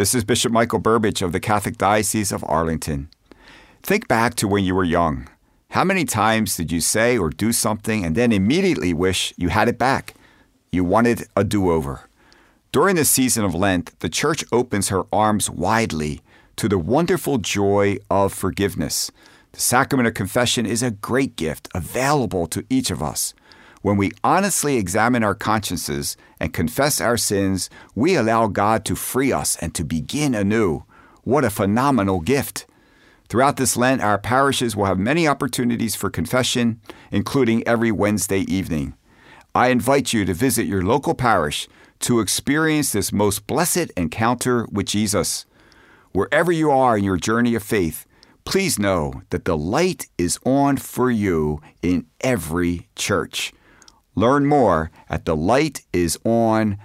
[0.00, 3.10] This is Bishop Michael Burbidge of the Catholic Diocese of Arlington.
[3.82, 5.28] Think back to when you were young.
[5.72, 9.68] How many times did you say or do something and then immediately wish you had
[9.68, 10.14] it back?
[10.72, 12.08] You wanted a do over.
[12.72, 16.22] During the season of Lent, the Church opens her arms widely
[16.56, 19.10] to the wonderful joy of forgiveness.
[19.52, 23.34] The sacrament of confession is a great gift available to each of us.
[23.82, 29.32] When we honestly examine our consciences and confess our sins, we allow God to free
[29.32, 30.84] us and to begin anew.
[31.22, 32.66] What a phenomenal gift!
[33.30, 36.78] Throughout this Lent, our parishes will have many opportunities for confession,
[37.10, 38.94] including every Wednesday evening.
[39.54, 41.66] I invite you to visit your local parish
[42.00, 45.46] to experience this most blessed encounter with Jesus.
[46.12, 48.04] Wherever you are in your journey of faith,
[48.44, 53.54] please know that the light is on for you in every church.
[54.14, 56.76] Learn more at thelightison.org.